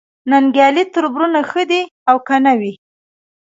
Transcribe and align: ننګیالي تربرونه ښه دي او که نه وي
ننګیالي 0.29 0.83
تربرونه 0.93 1.39
ښه 1.49 1.63
دي 1.71 1.81
او 2.09 2.17
که 2.27 2.35
نه 2.45 2.53
وي 2.59 2.73